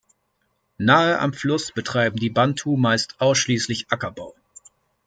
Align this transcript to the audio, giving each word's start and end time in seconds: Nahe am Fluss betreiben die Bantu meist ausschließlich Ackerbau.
Nahe 0.79 1.19
am 1.19 1.31
Fluss 1.31 1.71
betreiben 1.71 2.15
die 2.17 2.31
Bantu 2.31 2.75
meist 2.75 3.21
ausschließlich 3.21 3.91
Ackerbau. 3.91 4.33